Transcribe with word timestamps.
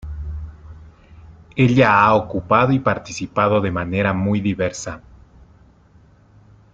Ella 1.55 1.93
ha 2.01 2.15
ocupado 2.15 2.71
y 2.71 2.79
participado 2.79 3.61
de 3.61 3.69
manera 3.69 4.13
muy 4.13 4.41
diversa. 4.41 5.03